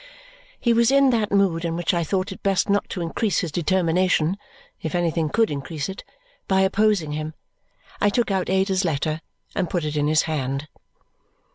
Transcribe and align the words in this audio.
He 0.59 0.73
was 0.73 0.89
in 0.89 1.11
that 1.11 1.31
mood 1.31 1.63
in 1.63 1.75
which 1.75 1.93
I 1.93 2.03
thought 2.03 2.31
it 2.31 2.41
best 2.41 2.69
not 2.71 2.89
to 2.89 3.01
increase 3.03 3.41
his 3.41 3.51
determination 3.51 4.39
(if 4.81 4.95
anything 4.95 5.29
could 5.29 5.51
increase 5.51 5.87
it) 5.89 6.03
by 6.47 6.61
opposing 6.61 7.11
him. 7.11 7.35
I 8.01 8.09
took 8.09 8.31
out 8.31 8.49
Ada's 8.49 8.83
letter 8.83 9.21
and 9.55 9.69
put 9.69 9.85
it 9.85 9.95
in 9.95 10.07
his 10.07 10.23
hand. 10.23 10.67